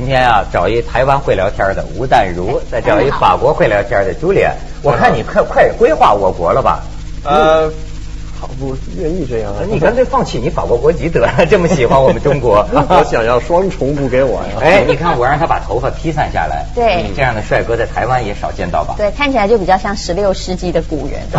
[0.00, 4.56] 哎，今天啊，找一台湾会聊天的吴淡如，再找一法国会聊天的朱莉安。
[4.82, 6.80] 我看你快快规划我国了吧？
[7.22, 7.70] 呃，
[8.40, 9.60] 好不愿意这样啊。
[9.70, 12.66] 你干脆放弃你法国国籍得了，这么喜欢我们中国。
[12.72, 14.54] 我想要双重不给我呀。
[14.62, 16.64] 哎，你看我让他把头发披散下来。
[16.74, 18.94] 对这样的帅哥在台湾也少见到吧？
[18.96, 21.20] 对，看起来就比较像十六世纪的古人。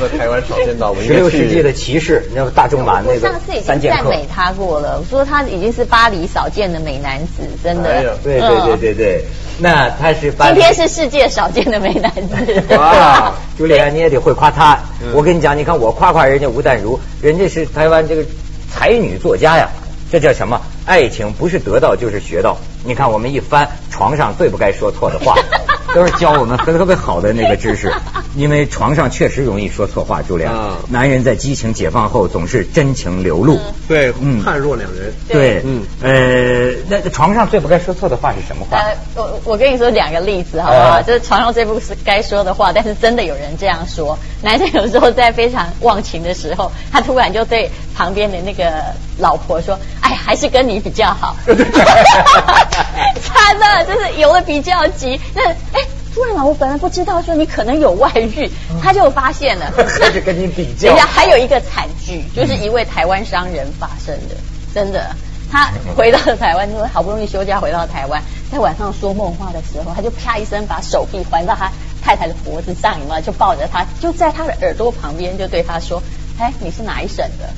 [0.00, 8.16] 有在台湾少见到，我十六世纪的骑士，你知道大仲马那个上次已经赞美他过了，我说他已经是巴黎少见的美男子，真的。
[8.22, 9.24] 对对对对对，
[9.58, 12.62] 那他是今天是世界少见的美男子。
[12.76, 14.78] 哇，朱莉安你也得会夸他。
[15.12, 18.24] 我跟你讲，你看我夸夸人家吴淡如，人家是台湾这个
[18.70, 19.68] 才女作家呀，
[20.10, 20.60] 这叫什么？
[20.86, 22.56] 爱情不是得到就是学到。
[22.84, 25.34] 你看我们一翻床上最不该说错的话，
[25.94, 27.92] 都是教我们特别好的那个知识。
[28.36, 30.54] 因为床上确实容易说错话，朱莉安。
[30.88, 33.58] 男人在激情解放后总是真情流露。
[33.88, 35.12] 对，嗯，判若两人。
[35.26, 38.78] 对，嗯，呃，那床上最不该说错的话是什么话？
[38.78, 41.02] 呃，我我跟你说两个例子好不好？
[41.02, 44.16] 就是床上最不该说的话，但是真的有人这样说。
[44.40, 48.70] 男生有时候在非常忘情的时候，他突然就对旁边的那个
[49.18, 51.34] 老婆说：“哎，还是跟你比较好。”
[53.48, 55.20] 惨了，就是游的比较急。
[55.34, 55.80] 那哎，
[56.14, 58.50] 突然我本来不知道说你可能有外遇，
[58.82, 60.88] 他就发现了， 他就跟你比较。
[60.88, 64.34] 等一下，还有一个惨剧，就是一位台湾商人发生的，
[64.74, 65.10] 真的，
[65.50, 71.70] 他回到了台湾，因为好不容易休假回到台湾，在晚上说梦话的时候，他就啪一声把手臂环到他
[72.02, 76.02] 太太的脖子上，嘛，就抱着他，就在他的耳朵旁边就对他说
[76.38, 77.48] ：“哎，你是哪一省的？”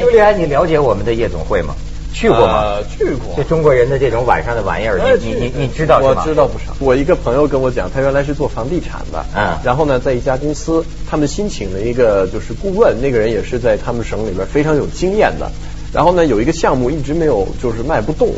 [0.00, 1.74] 朱莉安，你了解我们的夜总会吗？
[2.12, 2.76] 去过吗？
[2.96, 3.34] 去过。
[3.36, 6.74] 就中国人的这种晚上的玩意儿，你你你你知道我知道不少。
[6.78, 15.50] 我一个朋友跟我讲，他原来是做房地产的，嗯，然后呢，在一家公司，他们新请了一个就是顾问，那个人也是在他们省里边非常有经验的。
[15.92, 18.28] 然后呢，有一个项目一直没有就是卖不动，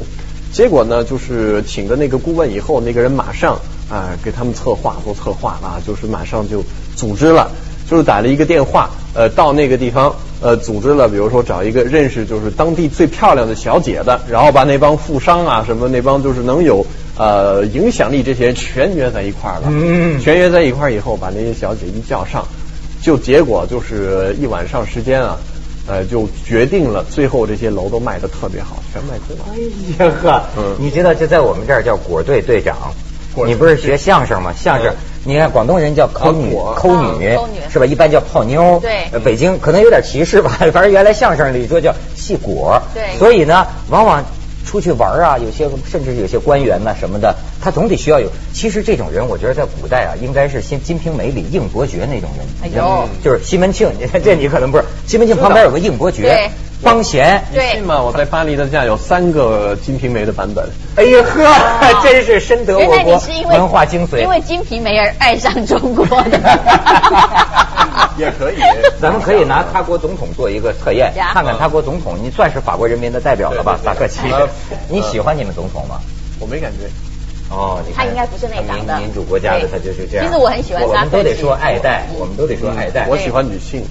[0.52, 6.62] 结果呢，就是请的那个顾问以后，那个人马上啊给他们策划做策划啊，就是马上就
[6.96, 7.50] 组织了。
[7.86, 22.46] 就是打了一个电话，呃，到那个地方，呃，组织了，比如说找一个认识就是当地最漂亮的小姐的，然后把那帮富商啊什么那帮就是能有呃影响力这些人全约在一块儿了，嗯，全约在一块儿以后，把那些小姐一叫上，
[23.00, 25.38] 就结果就是一晚上时间啊，
[25.86, 29.44] 呃，就决定了最后这些楼都卖的特别好，全卖空了。
[29.96, 32.76] 哎呀呵，嗯，你知道就在我们这儿叫果队队长，
[33.46, 34.52] 你不是学相声吗？
[34.52, 34.92] 相声。
[35.24, 37.30] 你看广东人叫抠女，抠女
[37.72, 37.86] 是吧？
[37.86, 38.78] 一般叫泡妞。
[38.80, 39.18] 对。
[39.20, 42.80] 北京可能有点歧视吧， 反正原来相声里说叫戏果。
[42.92, 43.18] 对。
[43.18, 44.22] 所以呢，往往
[44.66, 48.28] 出去玩啊，有些甚至有些官员呐什么的，他总得需要有。
[48.52, 52.46] 其实这种人，我觉得在古代啊，应该是先《金瓶梅》里应伯爵那种人。
[52.62, 53.08] 哎呦。
[53.22, 54.84] 就是西门庆，你 看这你可能不是。
[55.06, 56.22] 西门庆旁边有个应伯爵。
[56.22, 56.50] 对。
[56.84, 58.00] 方贤，你信吗？
[58.00, 60.68] 我在巴黎的家有三个《金瓶梅》的版本。
[60.96, 61.42] 哎呀呵，
[62.04, 64.18] 真是深得我国文化精髓。
[64.20, 66.38] 因为《金瓶梅》而爱上中国的。
[68.16, 68.56] 也可以，
[69.00, 73.76] 咱们可以拿他国总统做一个测验，看看他国总统，你算是法国人民的代表了吧？
[73.82, 74.20] 萨克齐，
[74.88, 75.98] 你喜欢你们总统吗？
[76.38, 76.86] 我没感觉。
[77.50, 80.26] 哦，他应该不是那党的民主国家的，他就是这样。
[80.26, 83.06] 其实我很喜欢他，我们都得说爱戴，我们都得说爱戴。
[83.08, 83.84] 我喜欢女性。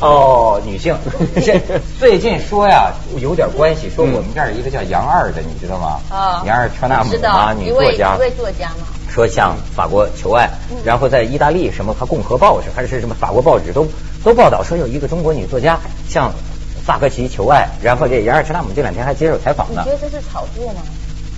[0.00, 0.96] 哦，女性，
[1.44, 1.60] 这
[1.98, 3.88] 最近说呀，有点关系。
[3.88, 6.00] 说我们这儿一个叫杨二的，你知道吗？
[6.10, 8.86] 啊，杨二车纳姆啊，女作家，一位作家嘛。
[9.08, 10.50] 说向法国求爱，
[10.84, 13.86] 然后在意大利什么，他共和报是还是什么法国报纸都
[14.24, 15.78] 都报道说有一个中国女作家
[16.08, 16.32] 向
[16.84, 19.84] 萨科齐求爱，然后这杨二车纳姆这两天还接受采访呢。
[19.86, 20.82] 你觉得这是炒作吗？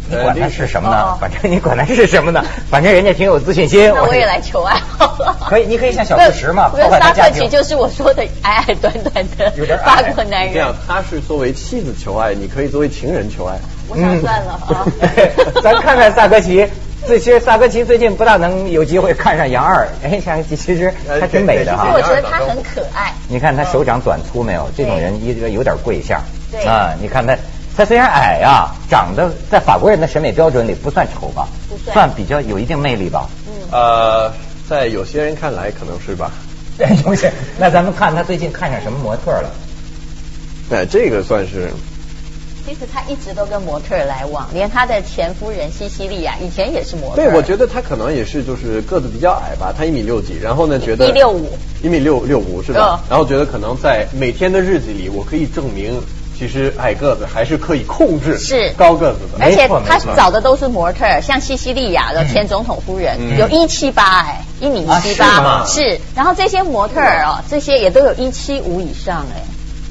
[0.08, 1.16] 你管他是什么呢？
[1.20, 2.44] 反正你管他是什么呢？
[2.70, 3.92] 反正人家挺有自信心。
[3.94, 5.36] 那我也来求爱好了。
[5.48, 10.54] 可以，你可以像小布什嘛，不用萨克奇就是我说的矮矮短短的法国男人。
[10.54, 13.56] 这样，他是作为妻子求爱，你可以作为情人求爱。
[13.88, 14.86] 我想算了啊。
[15.62, 16.68] 咱看看萨科齐，
[17.06, 19.88] 这其实萨科齐最近不大能有机会看上杨二。
[20.04, 21.90] 哎，萨科齐其实还挺美的哈。
[21.94, 23.12] 我觉得他很可爱。
[23.28, 24.68] 你看他手掌短粗没有？
[24.76, 26.20] 这种人一个有点贵相。
[26.52, 27.36] 对啊，你看他。
[27.76, 31.46] 他虽然矮啊，长得在法国人的审美标准里不算丑吧？
[31.68, 33.28] 不算，算比较有一定魅力吧。
[33.46, 33.52] 嗯。
[33.70, 34.32] 呃，
[34.68, 36.30] 在有些人看来可能是吧。
[36.78, 37.30] 对，不是。
[37.58, 39.50] 那咱们看他最近看上什么模特了？
[40.70, 41.70] 对，这个算是。
[42.66, 47.16] 其实他一直都跟模特来往，连他的前夫人西西利亚以前也是模特。
[47.16, 53.00] 对，我觉得他可能也是，就是个子比较矮吧，他一米六几，然后呢，觉得一六五，一米六六五是吧？
[53.08, 56.02] 然后觉得可能在每天的日子里，我可以证明。
[56.38, 58.70] 其实矮个子还是可以控制，是。
[58.76, 69.42] 高个子的，而且他找的都是模特，像西西利亚的前总统夫人，有一七八哎，一米七八，是，然后这些模特哦，这些也都有一七五以上哎，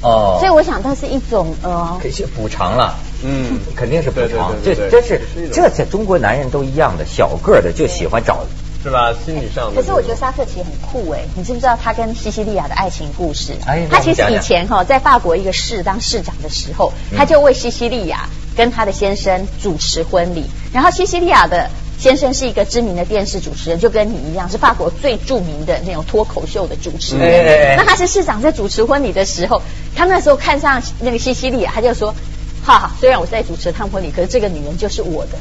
[0.02, 2.94] 哦，所以我想它是一种呃，可是补偿了，
[3.24, 4.54] 嗯，肯定是补偿。
[4.64, 5.20] 这这是
[5.52, 8.44] 这在中国男人都一样的，小个的就喜欢找，
[8.86, 9.12] 是吧？
[9.24, 9.74] 心理上。
[9.74, 13.52] 可是我觉得沙克奇很酷哎，你知不知道他跟西西利亚的爱情故事？
[13.66, 21.68] 哎，他其实以前哈在法国一个市当市长的时候，他就为西西利亚跟他的先生主持婚礼，然后西西利亚的。
[21.98, 27.74] 先生是一个知名的电视主持人，就跟你一样，是法国最著名的那种脱口秀的主持人。
[27.74, 29.62] 那他是市长在主持婚礼的时候，
[29.94, 32.14] 他那时候看上那个西西利亚，他就说：
[32.62, 35.38] 哈哈，虽然我在主持他们婚礼，可是这个女人就是我的，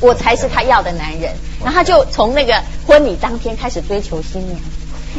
[0.00, 1.32] 我才是他要的男人。
[1.60, 4.60] 然后他就从那个婚礼当天开始追求新娘，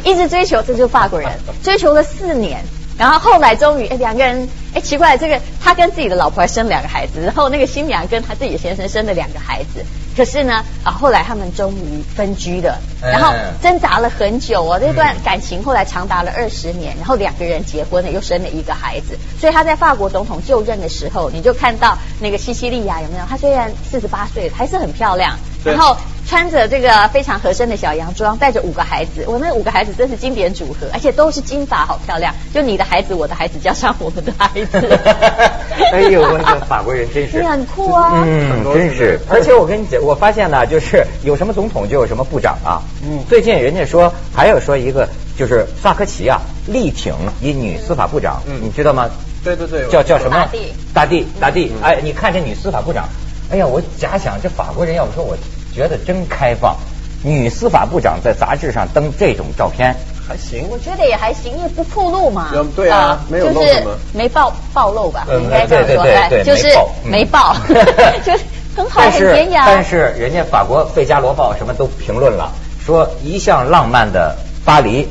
[0.04, 1.30] 一直追求，这就是法国人，
[1.62, 2.64] 追求了四年。
[2.96, 9.84] 然后后来终于，哎，两个人，哎，奇怪，这个他跟自己的老婆还生两个孩子，然后那个新娘跟他自己的先生生了两个孩子。
[10.18, 13.32] 可是呢，啊，后来他们终于分居了，然后
[13.62, 19.16] 挣扎了很久哦，这段感情后来长达了二十年，然后两个人结婚了，又生了一个孩子。
[19.40, 23.24] 所以他在法国总统就任的时候，你就看到那个西西利亚有没有？
[23.30, 25.38] 她虽然四十八岁，还是很漂亮。
[25.68, 32.34] 然后穿着这个非常合身的小洋装，带着五个孩子，我那五个孩子真是经典组合，而且都是金发，好漂亮。
[32.52, 34.98] 就你的孩子，我的孩子，加上我们的孩子。
[35.92, 38.22] 哎呦，我这法国人真是很酷啊！
[38.26, 39.18] 嗯，真是。
[39.30, 42.82] 而且我跟你讲，我发现呢，就是有什么总统就有什么部长啊。
[43.02, 43.20] 嗯。
[43.28, 49.08] 最近人家说还有说一个，就是萨科齐啊，力挺一女司法部长，嗯你知道吗？
[49.42, 49.88] 对对对。
[49.88, 50.36] 叫叫什么？
[50.36, 50.72] 大地。
[50.92, 51.72] 大地大地。
[51.82, 53.08] 哎，你看这女司法部长。
[53.50, 55.34] 哎呀，我假想这法国人要不说，我
[55.78, 56.76] 觉得真开放。
[57.22, 59.94] 女司法部长在杂志上登这种照片，
[60.28, 60.68] 还行。
[60.70, 62.50] 我觉得也还行，因为不暴露嘛。
[62.76, 66.68] 对啊，没有就是没暴暴露吧，应该这样说，就是
[67.04, 67.56] 没暴，
[68.24, 68.44] 就是
[68.76, 69.64] 很好，很典雅。
[69.66, 72.52] 但是人家法国《费加罗报》什么都评论了，
[72.84, 75.08] 说一向浪漫的巴黎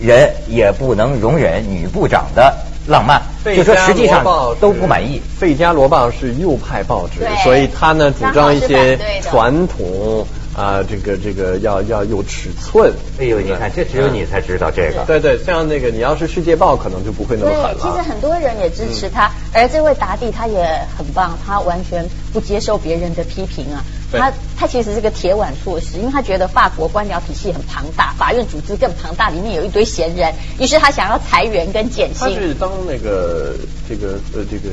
[0.00, 2.52] 人也不能容忍女部长的。
[2.86, 4.24] 浪漫，就说实际上
[4.60, 5.20] 都不满意。
[5.40, 12.92] 《费加罗报》是右派报纸，所以他呢主张一些传统啊，这个这个要要有尺寸。
[13.18, 15.04] 哎呦，你看，这只有你才知道这个。
[15.06, 17.76] 对对，像那个你要是《世界报》，可能就不会那么狠了。
[17.80, 20.64] 其实很多人也支持他，而这位达蒂他也
[20.96, 23.84] 很棒，他完全不接受别人的批评啊。
[24.12, 32.18] 他他其实是个铁腕措施，因为他觉得法国官僚体系很庞大，法院组织更庞大，里面有一堆闲人，于是他想要裁员跟减薪。
[32.18, 33.54] 他是当那个
[33.88, 34.68] 这个呃这个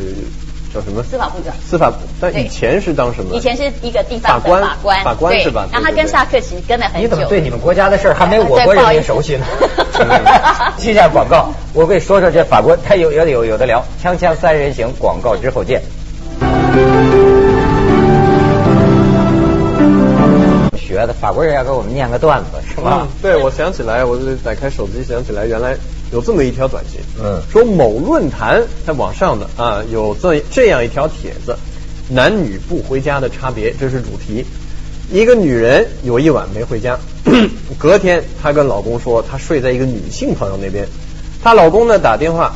[0.74, 1.03] 叫什么？
[1.03, 1.53] 司法部长。
[1.68, 1.91] 司法，
[2.21, 3.35] 但以前是当什么？
[3.35, 5.68] 以前是一个地方的法官，法官是吧？
[5.71, 7.00] 然后他跟萨克奇跟了很久。
[7.01, 9.45] 你怎么对你们国家的事还没我国人民熟悉呢？
[10.77, 13.83] 接下广告，我跟你说说这法国，他有有有有的聊。
[14.03, 15.81] 锵锵三人行，广告之后见。
[20.94, 23.07] 觉得法国人要给我们念个段子是吧？
[23.22, 25.75] 对，我想起来，我就打开手机想起来，原来
[26.12, 31.57] 有这么一条短信，嗯，说某论坛在网上的啊，有这这样一条帖子，
[32.07, 34.45] 男女不回家的差别，这是主题。
[35.12, 36.98] 一个女人有一晚没回家，
[37.78, 40.88] 隔天她跟老公说，她睡在一个女性朋友那边，
[41.44, 42.56] 她老公呢打电话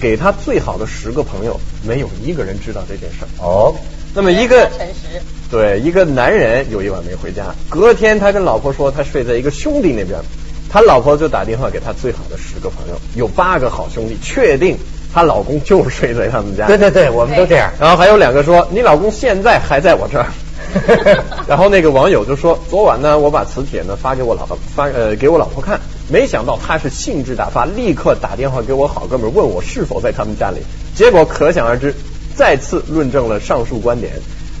[0.00, 3.28] 给她最好的十个朋友，没有一个人知道这件事儿。
[3.38, 3.74] 哦，
[4.14, 5.22] 那么一个诚实。
[5.54, 10.18] 对，一个男人有一晚没回家，隔天他跟老婆说他睡在一个兄弟那边，
[10.68, 14.76] 他老婆就打电话给他最好的十个朋友，有八个好兄弟，确定
[15.14, 16.66] 她老公就睡在他们家。
[16.66, 17.70] 对对对，我们都这样。
[17.78, 20.26] 然后还有两个说你老公现在还在我这儿。
[21.46, 30.56] 然后那个网友就说昨晚呢，我把磁铁呢发给我老婆发呃给我老婆看，没想到她是兴致大发，立刻打电话给我好哥们问我是否在他们家里，
[30.96, 31.94] 结果可想而知，
[32.34, 34.14] 再次论证了上述观点。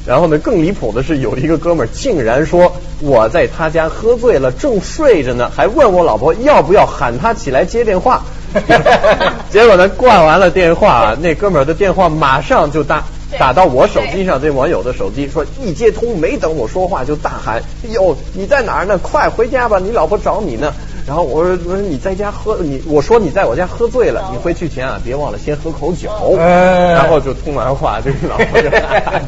[0.06, 2.70] 然后呢，更离谱的是，有一个哥们儿竟然说
[3.00, 8.22] 我在他家喝醉了，正睡着呢，还问我老婆要不要喊他起来接电话。
[9.50, 13.02] 结果呢，挂完了电话，那哥们儿的电话马上就打
[13.38, 18.98] 打到我手机上，这网友的手机说一接通，没等我说话就大喊：“哟，你在哪儿呢？
[18.98, 20.72] 快回家吧，你老婆找你呢。”
[21.06, 28.68] 然后我说我说你在家喝你我说你在我家喝醉了，你回去前啊别忘了先喝口酒，然后就通完话，这个老婆就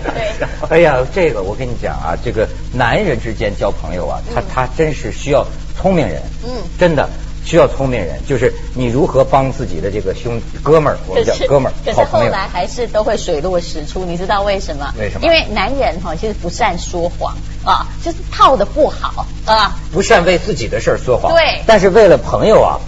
[0.68, 7.09] 哎呀，这个我跟你讲啊，这个男人之间交朋友啊，他他真是需要聪明人，嗯，真的。
[7.47, 14.93] 需要聪明人，就是你如何帮自己的这个兄哥们儿，我们叫哥们儿，可是后来还是都会水落石出，你知道为什么？
[14.99, 15.25] 为什么？
[15.25, 21.33] 因为男人哈其实不善说谎啊，就是套的不好啊，不善为自己的事儿说谎。
[21.33, 22.81] 对，但是为了朋友啊，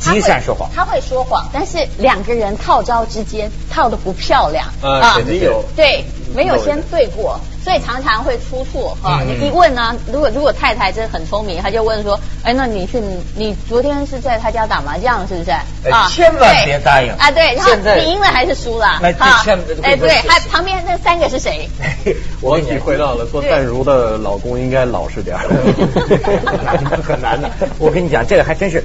[0.00, 0.68] 极善说谎。
[0.74, 5.64] 他会说谎，但是两个人套招之间套的不漂亮啊，肯定有。
[5.76, 9.20] 对，没有先对过，所以常常会出错哈。
[9.22, 13.00] 你一问呢，如果如果太太真的很聪明，他就问说，哎，那你去
[13.36, 15.50] 你昨天是在他家打麻将是不是？
[15.90, 17.30] 啊，千万别答应啊！
[17.30, 18.86] 对，然后你赢了还是输了？
[19.18, 19.44] 啊，
[19.82, 21.68] 哎对，还旁边那三个是谁？
[22.40, 25.46] 我体会到了，做淡如的老公应该老实点儿
[27.02, 27.50] 很难的。
[27.78, 28.82] 我跟你讲，这个还真是，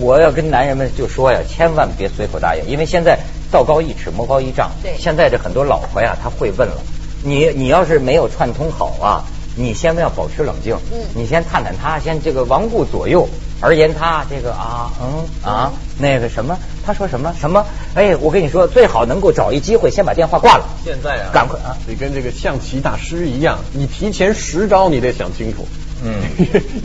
[0.00, 3.18] 我要跟男人们就说呀，千万别随口答应，因为现在
[3.56, 4.70] 道高一尺，魔高一丈。
[4.82, 6.76] 对，现在这很多老婆呀，她会问了，
[7.22, 9.24] 你你要是没有串通好啊，
[9.56, 13.26] 你先要保持冷静，嗯，你先探探他，先这个王顾左右
[13.62, 17.64] 而言他这个啊嗯啊那个什么，他说什么什么？
[17.94, 20.64] 哎，我跟你说，最好能够找一机会先把电话挂了。
[20.84, 25.66] 现在啊，赶快啊，你跟这个象棋大师一样，你提前十招你得想清楚。
[26.06, 26.22] 嗯，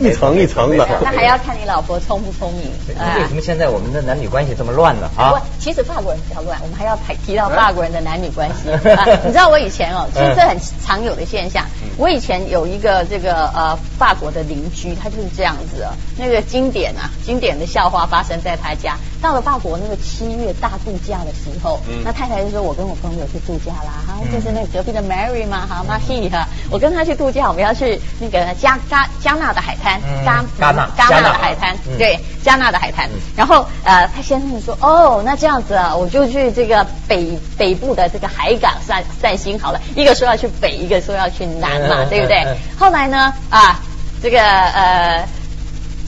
[0.00, 0.86] 一层一层的。
[1.02, 2.62] 那还要看你老婆聪不聪明。
[2.88, 5.08] 为什么现在我们的男女关系这么乱呢？
[5.16, 8.68] 啊，其实法国人比较乱，我们还要提提到法国人的男女关系。
[9.24, 11.64] 你知道我以前哦，其实这很常有的现象。
[11.96, 15.90] 我以前有一个这个呃法国的邻居，他就是这样子哦。
[16.18, 18.96] 那个经典啊，经典的笑话发生在他家。
[19.20, 33.08] 到了法国那个七月大度假的时候，那太太就说：“我跟我朋友去度假啦，哈，就是那隔壁的 Mary 嘛，哈，Mary 哈，我跟他去度假，我们要去那个加加加纳的海滩，加加纳加纳的海滩，对，加纳的海滩。
[33.36, 39.80] 然后呃，他先生说：哦，那这样子啊，我就去这个北北部的这个海港散散心好了。
[39.94, 42.44] 一个说要去北，一个说要去南嘛，对不对？
[42.78, 43.80] 后来呢，啊，
[44.22, 45.26] 这个呃，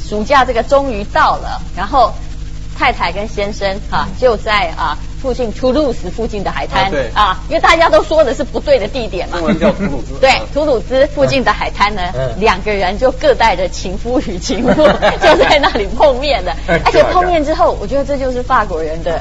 [0.02, 2.12] 暑假这个终于到了，然后。”
[2.76, 9.38] 太太跟先生哈就在啊附近图鲁斯附近的海滩啊，因为大家都说的是不对的地点嘛。
[9.58, 10.20] 叫图鲁兹。
[10.20, 12.02] 对，图鲁兹附近的海滩呢，
[12.38, 14.86] 两个人就各带着情夫与情妇
[15.22, 16.54] 就在那里碰面了，
[16.84, 19.18] 而且碰面之后，我觉得这就是法国人的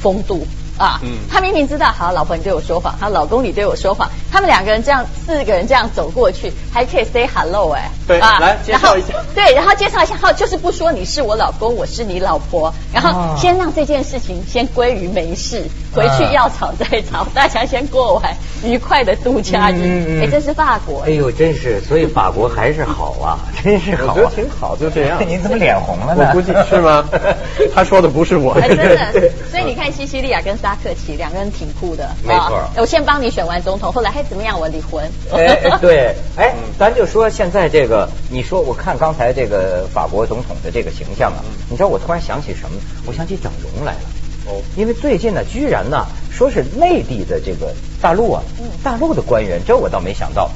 [0.00, 0.46] 风度。
[0.78, 1.10] 啊，嗯。
[1.30, 15.64] 他明明知道，好，老婆你对我说谎，好，老公你对我说谎，他们两个人这样，四个人这样走过去，还可以 say hello 哎，对，啊，来介绍一下，对，然后介绍一下，好，就是不说你是我老公，我是你老婆，然后先让这件事情先归于没事，
[15.94, 26.26] 回去要吵再吵，大家先过完愉快的度假日，哎，这是法国，哎呦，真是，所以法国还是好啊， 真是好，我觉得挺好，就这样， 您怎么脸红了呢？
[26.28, 27.04] 我估计是吗？
[27.74, 29.12] 他说的不是我，真的，
[29.50, 32.62] 所以你看西西利亚跟沙克奇两个人挺酷的，没错。
[32.76, 34.58] 我先帮你选完总统，后来还怎么样？
[34.60, 35.04] 我离婚。
[35.32, 42.80] 哎， 对，哎，咱就说现在这个，你说我看刚才这个法国总统的这个形象啊，你知道我突然想起什么？
[43.06, 44.00] 我想起整容来了。
[44.46, 48.42] 哦，因为最近呢，居然呢，说是内地的这个大陆啊，
[48.84, 50.48] 大陆的官员，这我倒没想到。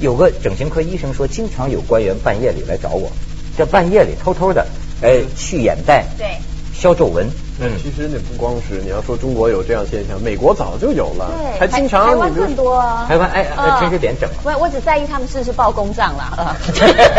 [0.00, 3.12] 有个整形科医生说，经常有官员半夜里来找我，
[3.58, 4.66] 这半夜里偷偷的，
[5.02, 6.38] 哎，去眼袋，对，
[6.72, 7.28] 消皱纹。
[7.60, 13.04] 嗯，其实那不光是你要说中国有这样现象，美国早就有了，对，还经常台湾更多啊。
[13.06, 13.46] 台湾哎，
[13.78, 14.28] 陈水扁整。
[14.42, 16.56] 我我只在意他们是不是报公账啦。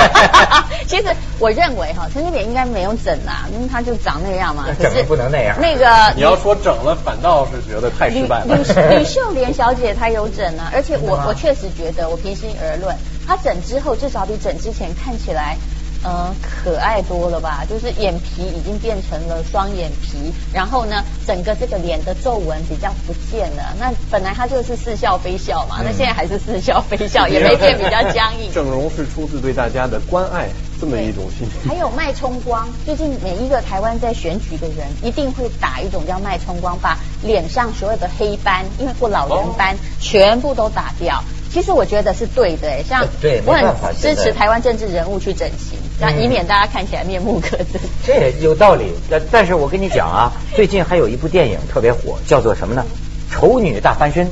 [0.87, 1.03] 其实
[1.39, 4.65] 我认为哈，陈水扁应该没有整啦，因为他就长那样嘛。
[4.79, 5.55] 整不能那样。
[5.59, 8.45] 那个 你要说整了，反倒是觉得太失败了。
[8.47, 12.95] 吕吕 秀莲小姐她有整啊，而且我我确实觉得，我平心而论，
[13.27, 15.55] 她整之后至少比整之前看起来。
[16.03, 17.63] 嗯，可爱多了吧？
[17.69, 23.75] 就是眼皮已经变成了双眼皮，然后呢，整个这个脸的皱纹比较不见了。
[23.79, 28.51] 那本来他就是似笑非笑嘛，那现在还是似笑非笑， 也没变比较僵硬。
[28.53, 31.69] 整容是出自对大家的关爱，这么一种心情。
[31.69, 41.23] 还有脉冲光，最近每一个台湾在选举的人一定会打一种叫脉冲光，把脸上所有的黑斑，因为过老人斑，全部都打掉。
[41.53, 43.05] 其实我觉得是对的，像
[43.45, 45.77] 我很支持台湾政治人物去整形。
[45.99, 47.79] 那以免大家看起来面目可憎。
[48.07, 52.85] 这有道理，但但是我跟你讲啊，最近还有一部电影特别火，叫做什么呢？
[53.29, 54.29] 丑女大翻身。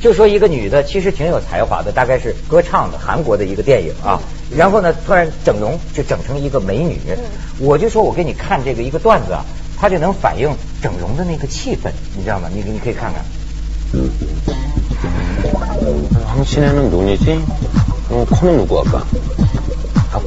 [0.00, 4.20] 就说一个女的其实挺有才华的，大概是歌唱的，韩国的一个电影啊。
[4.56, 7.00] 然后呢，突然整容就整成一个美女。
[7.58, 9.44] 我就说我给你看这个一个段子啊，
[9.76, 12.48] 它就能反映整容的那个气氛，你知道吗？
[12.54, 13.24] 你你可以看看。
[16.38, 17.44] 당신의는눈이지
[18.10, 19.04] 어 코는 누구할까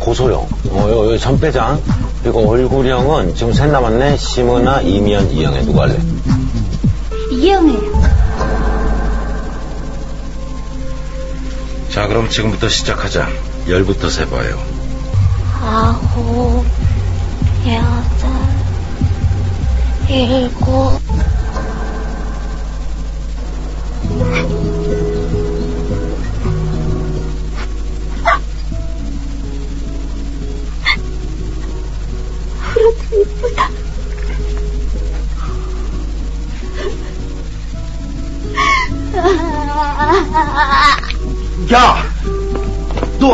[0.02, 1.80] 고소영, 어, 여기 전배장,
[2.24, 4.18] 그리고 얼굴형은 지금 셋 남았네.
[4.18, 5.96] 심은아, 이미연, 이영애 누구 할래?
[7.32, 7.78] 이영애.
[11.90, 13.28] 자, 그럼 지금부터 시작하자.
[13.68, 14.58] 열부터 세봐요.
[15.62, 16.66] 아홉,
[17.68, 18.32] 여덟,
[20.10, 21.00] 일곱.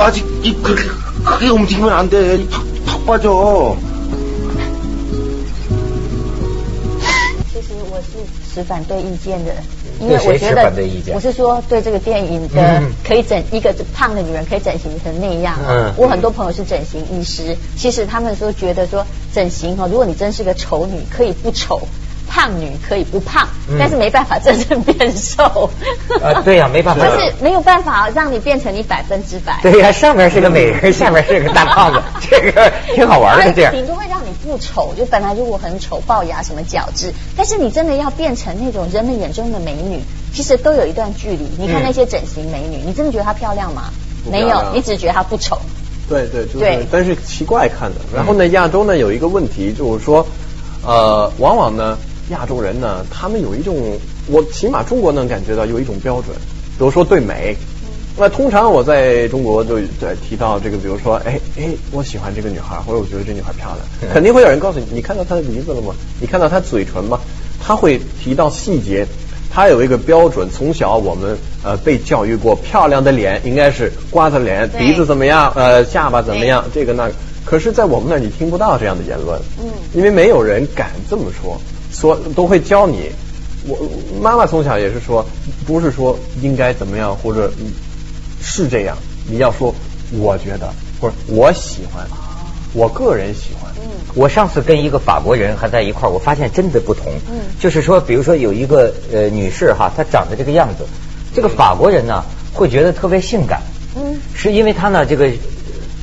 [0.07, 0.83] 아직 이 그렇게
[1.25, 2.49] 크게 움직이면 안 돼.
[2.49, 3.77] 팍, 팍 빠져.
[7.53, 9.53] 其实我是持反对意见的，
[10.01, 15.59] 因对谁持为我觉得反对意见我是说对这个电影的嗯可以整一个胖的女人可以整形成那样。
[15.69, 21.83] 嗯我很多朋友是整形医师，其实他们说觉得说整形哦，如果你真是个丑女，可以不丑。
[22.38, 25.72] 胖女可以不胖，嗯但是没办法真正变瘦。
[26.22, 29.60] 啊对呀没办法 就是没有办法让你变成你百分之百。
[29.64, 33.74] 对呀，上面是个美人， 下面是个大胖子， 这个挺好玩的这样。
[33.74, 40.00] 顶多会让你不丑，就本来如果很丑，龅牙什么角质，但是你真的要变成那种人们眼中的美女，
[40.32, 41.50] 其实都有一段距离。
[41.58, 43.86] 你看嗯那些整形美女，你真的觉得她漂亮吗？
[44.32, 45.58] 没有，你只觉得她不丑。
[46.08, 48.00] 对对，就是对，但是奇怪看的。
[48.16, 50.26] 然后呢，亚洲呢有一个问题，就是说，
[50.86, 51.98] 呃，往往呢，
[52.30, 53.76] 亚洲人呢，他们有一种，
[54.28, 56.36] 我起码中国能感觉到有一种标准，
[56.78, 57.56] 比如说对美。
[58.20, 65.94] 那通常我在中国就对提到这个，比如说，哎哎，我喜欢这个女孩，或者我觉得这女孩漂亮，肯定会有人告诉你，你看到她的鼻子了吗？
[66.20, 67.20] 你看到她嘴唇吗？
[67.64, 69.06] 他会提到细节，
[69.52, 77.14] 他有一个标准，从小我们呃被教育过，漂亮的脸应该是瓜子脸，鼻子怎么样，呃下巴怎么样，这个那个。
[77.46, 81.60] 可是，在我们那儿你听不到这样的言论，嗯因为没有人敢这么说，
[81.92, 83.12] 说都会教你。
[83.68, 83.78] 我
[84.22, 85.26] 妈妈从小也是说，
[85.66, 87.72] 不是说应该怎么样，或者嗯
[88.42, 88.98] 是这样，
[89.30, 89.74] 你要说
[90.14, 92.08] 我觉得或者我喜欢，
[92.74, 93.74] 我个人喜欢。
[94.16, 97.06] 我上次跟一个法国人还在一块儿，我发现真的不同。
[97.30, 100.86] 嗯就是说，比如说有一个呃女士哈，她长得这个样子，
[101.36, 103.62] 这个法国人呢会觉得特别性感，
[103.96, 105.34] 嗯，是因为她呢这个呃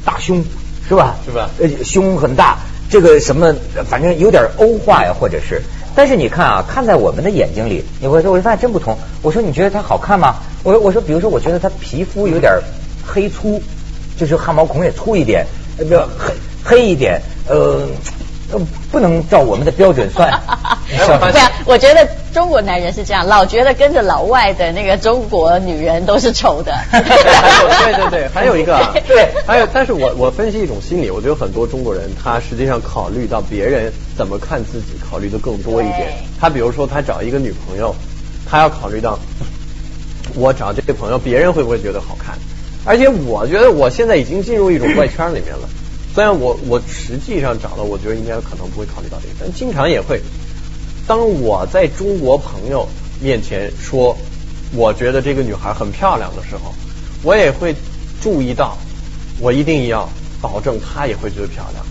[0.04, 0.44] 大胸
[0.86, 1.16] 是吧？
[1.24, 2.58] 是吧呃，胸很大，
[2.94, 3.52] 这个什么，
[3.90, 5.60] 反正有点欧化呀，或者是。
[5.96, 8.96] 但是你看啊，看在我们的眼睛里，你会说，我就发现真不同。
[9.20, 10.36] 我说你觉得她好看吗？
[10.62, 12.52] 我说我说，比如说，我觉得她皮肤有点
[13.04, 13.60] 黑粗，
[14.16, 15.44] 就是汗毛孔也粗一点，
[15.76, 17.80] 呃，不黑黑一点，呃，
[18.52, 18.60] 呃
[18.92, 20.30] 不能照我们的标准算。
[20.90, 26.72] 我发现对啊，我觉得中国男人是这样，老觉得跟着老外的那个中国女人都是丑的。
[26.92, 27.00] 对
[27.94, 36.12] 对对， 还有一个啊，对还有，但是我我分析一种心理，我觉得很多中国人他实际上考虑到别人怎么看自己，考虑的更多一点。
[36.40, 37.94] 他比如说他找一个女朋友，
[38.48, 39.18] 他要考虑到
[40.34, 42.36] 我找这个朋友，别人会不会觉得好看？
[42.84, 45.68] 而且我觉得我现在已经进入一种怪圈里面了。
[46.14, 50.20] 虽然我我实际上找了，我觉得应该可能不会考虑到这个，但经常也会。
[51.06, 52.88] 当我在中国朋友
[53.20, 54.16] 面前说，
[54.74, 56.72] 我觉得这个女孩很漂亮的时候，
[57.22, 57.74] 我也会
[58.22, 58.76] 注意到，
[59.40, 60.08] 我一定要
[60.40, 61.84] 保证她也会觉得漂亮。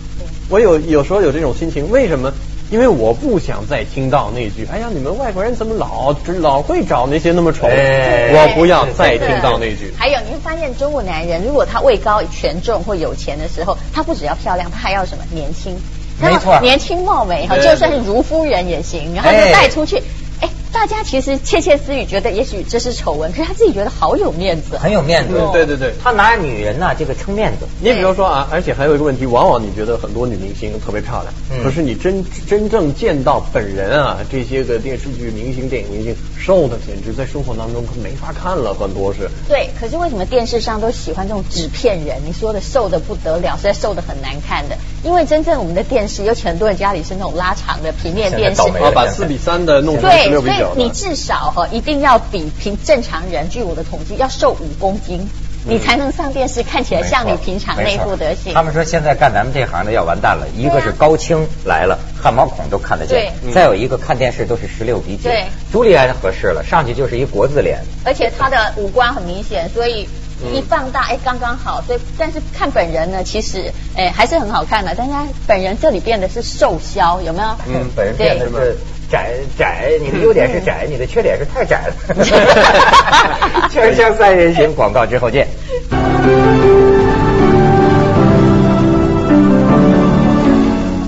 [0.48, 2.32] 我有有时候有这种心情，为什么？
[2.70, 9.92] 因为我不想再听到那句“哎呀，你们外国人怎么老老会找那些那么丑”，哎我不要再听到那句。
[9.96, 15.76] 还有，你会发现中国男人，如果他位高权重或有钱的时候，他不只要漂亮，他还要什么年轻。
[16.20, 20.02] 没错年轻貌美哈，就算是如夫人也行，然后就哎带出去。
[20.40, 24.76] 哎，大家其实窃窃私语，觉得也许这是丑闻，可是他自己觉得好有面子。
[24.76, 25.34] 很有面子。
[25.38, 27.66] 嗯对对对他拿女人呐、这个撑面子。
[27.80, 39.30] 你比如说啊，而且还有一个问题，往往你觉得很多女明星特别漂亮，嗯可是你真真正见到本人啊，这些个电视剧明星、电影明星瘦的简直在生活当中没法看了，很多是。
[39.48, 42.18] 对，可是为什么电视上都喜欢这种纸片人？
[42.26, 44.76] 你说的瘦的不得了，实在瘦的很难看的。
[45.04, 50.82] 因为真正我们的电视，尤其很多人家里是那种拉长的平面电视啊，把四比三的弄成对，十六比所以。
[50.82, 55.28] 你至少哈一定要比平正常人，据我的统计要瘦五公斤，
[55.66, 58.62] 你才能上电视看起来像你平常那副德行他。
[58.62, 65.24] 们说现在干咱们这行的要完蛋了，一个是高清来了，汗毛孔都看得见，再有一个看电视都是十六比九。
[65.24, 67.78] 对朱莉安合适了，上去就是一国字脸。
[68.04, 71.82] 而且她的五官很明显，所以嗯一放大，哎，刚刚好。
[71.86, 74.94] 所以，但是看本人呢，其实哎还是很好看的。
[74.96, 77.48] 但是他本人这里变得是瘦削，有没有？
[77.68, 78.76] 嗯，本人变得是
[79.10, 81.94] 窄窄，你的优点是窄，你的缺点是太窄了。
[83.72, 85.46] 锵锵三人行，广告之后见。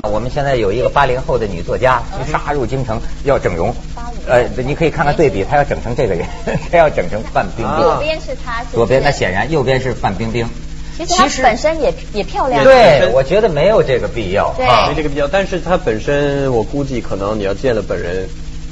[0.02, 3.74] 我们现在有一个八零后的女作家杀入京城，要整容。
[4.26, 6.26] 呃，你可以看看对比，他要整成这个人，
[6.70, 7.76] 他要整成范冰冰。
[7.82, 10.48] 左边是他，左边那显然，右边是范冰冰。
[10.98, 12.64] 其实他本身也也漂亮。
[12.64, 14.52] 对，我觉得没有这个必要。
[14.56, 18.28] 对啊没这个必要，但是他本身我估计可能你要见了本人。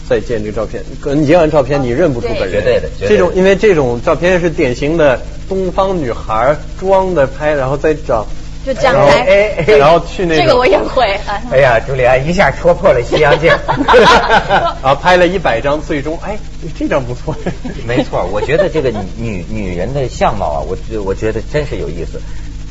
[0.06, 8.26] 再见这个照片，可你见完照片你认不出本人，绝对的绝对的这种因为这种照片是典型的东方女孩装的拍，然后再找
[8.64, 11.04] 就这样来，然后去那个这个我也会。
[11.50, 13.52] 哎呀，朱莉安一下戳破了西洋镜，
[14.82, 16.38] 啊，拍了一百张，最终哎，
[16.78, 17.36] 这张不错。
[17.86, 22.20] 没错，我觉得这个女女人的相貌啊，我我觉得真是有意思。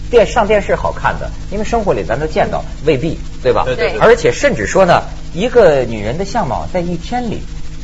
[0.09, 3.63] 电上电视好看的，因为生活里咱都见到，未必对吧？
[3.65, 3.97] 对对。
[3.99, 5.03] 而且甚至说呢，
[5.33, 7.41] 一个女人的相貌在一天里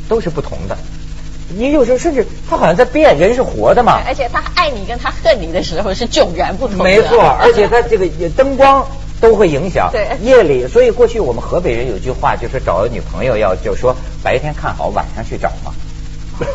[0.08, 0.78] 都是不同的。
[1.58, 4.02] 你有时候甚至他好像在变，人是活的嘛。
[4.06, 6.78] 而且他爱你跟他恨你的时候是迥然不同。
[6.84, 8.08] 没错， 而且他这个
[8.38, 8.86] 灯光
[9.20, 9.90] 都会影响。
[9.92, 10.08] 对。
[10.22, 15.74] 夜里，所以过去我们河北人有句话，就是找女朋友要就说白天看好，晚上去找嘛。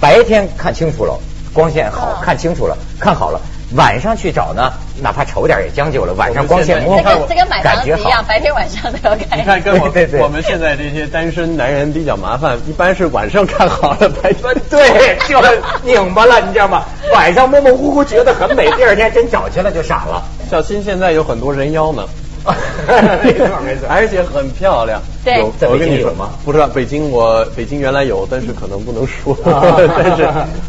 [0.00, 1.18] 白天看清楚了，
[1.52, 3.40] 光线好看清楚了，看好了。
[3.72, 4.72] 晚上去找呢，
[5.02, 6.12] 哪怕丑点也将就了。
[6.14, 9.38] 晚上光线摸，这跟这跟买房子一样，白天晚上都要看。
[9.38, 9.90] 你看，跟我
[10.22, 15.40] 我们现在这些单身男人比较麻烦，一般是晚上看好了，白天 对就
[15.82, 16.84] 拧巴了，你知道吗？
[17.12, 20.22] 晚上模模糊糊觉得很美，第二天真找去了就傻了。
[20.50, 22.04] 小新现在有很多人妖呢。
[23.24, 25.00] 没错没错，而且很漂亮。
[25.24, 26.30] 对，我跟你说吗？
[26.44, 29.36] 不知道北京我北京原来有，但是可能不能说。
[29.44, 30.22] 但是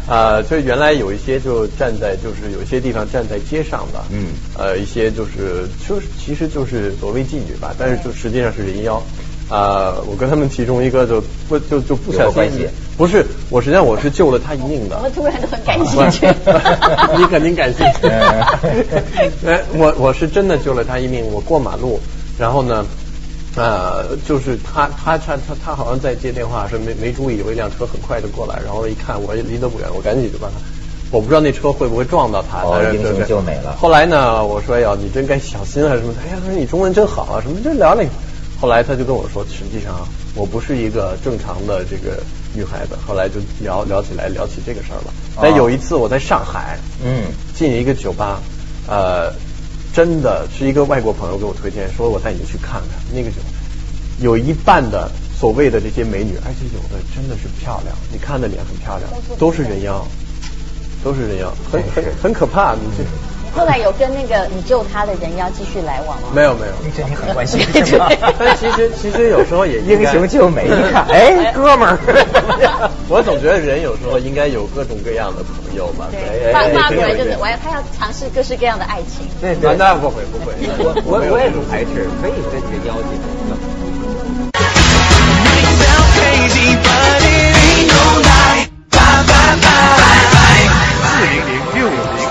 [0.08, 9.02] 啊，就原来有一些就站在就是有一些地方站在街上的，嗯，呃，一些就是就是其实就是所谓妓女吧，但是就实际上是人妖。
[9.48, 14.98] 啊，我跟他们其中一个就不就就不小心，不是我实际上我是救了他一命的。
[15.04, 16.26] 我突然都很感兴趣，
[17.18, 18.06] 你肯定感兴趣。
[19.46, 21.24] 哎，我我是真的救了他一命。
[21.30, 22.00] 我过马路，
[22.38, 22.86] 然后呢，
[23.54, 30.54] 呃，就是他他他他他好像在接电话，是没没注意，有一辆车很快就过来，然后一看我离得不远，我赶紧就把他，
[31.10, 32.62] 我不知道那车会不会撞到他。
[32.62, 33.76] 哦，英雄救美了。
[33.78, 36.14] 后来呢，我说呀，你真该小心啊什么？
[36.24, 38.10] 哎呀，他说你中文真好啊，什么就聊那个。
[38.58, 42.22] 后来他就跟我说，实际上我不是一个正常的这个
[42.56, 42.96] 女孩子。
[43.06, 45.12] 后来就聊聊起来，聊起这个事儿了。
[45.40, 48.40] 但有一次我在上海，嗯，进一个酒吧，
[48.88, 49.32] 呃，
[49.92, 53.36] 真的是一个外国朋友给我推荐，说我带你去看看那个酒，
[54.20, 60.02] 有一半的所谓的这些美女，而且有的真的是漂亮，你看的脸很漂亮，都是人妖，
[61.04, 63.04] 都是人妖，很很很可怕，你这。
[63.56, 66.28] 后来有跟那个你救他的人要继续来往吗？
[66.34, 67.58] 没有没有，你对你很关心。
[68.38, 71.96] 但其实其实有时候也英雄救美呀，哎哥们儿。
[73.08, 76.06] 我总觉得人有时候应该有各种各样的朋友吧。
[76.10, 79.26] 对，发发就是我要他要尝试各式各样的爱情。
[79.40, 83.08] 那那不会不会，我我我也不排斥，可以跟别人交集。
[91.16, 92.25] 四零零六零。